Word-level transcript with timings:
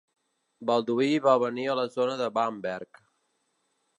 Balduí 0.69 1.09
va 1.25 1.35
venir 1.43 1.67
de 1.69 1.77
la 1.81 1.85
zona 1.97 2.17
de 2.23 2.29
Bamberg. 2.39 3.05